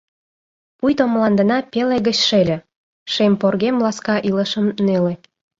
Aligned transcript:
Пуйто 0.77 1.03
мландына 1.13 1.57
пеле 1.71 1.97
гыч 2.07 2.17
шеле, 2.27 2.57
Шем 3.13 3.33
поргем 3.41 3.75
ласка 3.83 4.15
илышым 4.29 4.65
неле. 4.85 5.13